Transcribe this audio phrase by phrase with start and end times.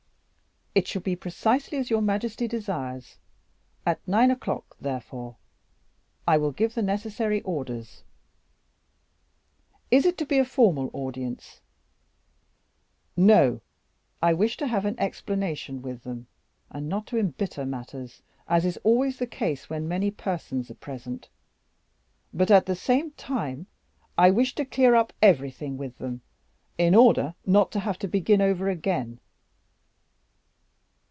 [0.73, 3.17] "It shall be precisely as your majesty desires.
[3.85, 5.35] At nine o'clock, therefore
[6.25, 8.03] I will give the necessary orders.
[9.91, 11.59] Is it to be a formal audience?"
[13.17, 13.59] "No.
[14.21, 16.27] I wish to have an explanation with them,
[16.69, 21.27] and not to embitter matters, as is always the case when many persons are present,
[22.33, 23.67] but, at the same time,
[24.17, 26.21] I wish to clear up everything with them,
[26.77, 29.19] in order not to have to begin over again."